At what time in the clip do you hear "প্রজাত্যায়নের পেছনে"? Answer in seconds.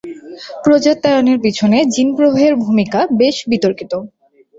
0.63-1.77